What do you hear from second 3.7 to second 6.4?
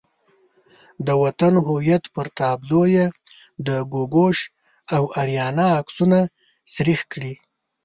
ګوګوش او آریانا عکسونه